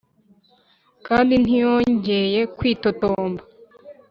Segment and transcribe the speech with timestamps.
[1.07, 3.41] kandi ntiyongeye kwitotomba.